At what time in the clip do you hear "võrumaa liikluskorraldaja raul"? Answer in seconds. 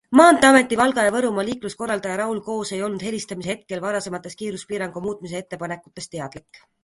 1.15-2.39